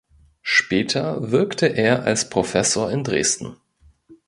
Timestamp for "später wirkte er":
0.41-2.05